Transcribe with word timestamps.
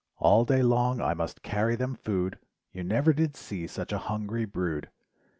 All 0.17 0.45
day 0.45 0.63
long 0.63 0.99
I 0.99 1.13
must 1.13 1.43
carry 1.43 1.75
them 1.75 1.93
food, 1.93 2.39
You 2.73 2.83
never 2.83 3.13
did 3.13 3.35
see 3.35 3.67
such 3.67 3.91
a 3.93 3.99
hungry 3.99 4.45
brood. 4.45 4.89